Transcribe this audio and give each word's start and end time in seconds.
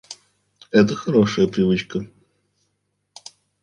Это 0.71 0.95
хорошая 0.95 1.45
привычка 1.47 2.07